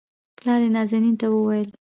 پلار 0.37 0.59
يې 0.65 0.69
نازنين 0.75 1.15
ته 1.19 1.27
وويل 1.31 1.69